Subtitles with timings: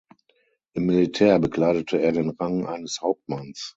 [0.73, 3.69] Im Militär bekleidete er den Rang eines Hauptmanns.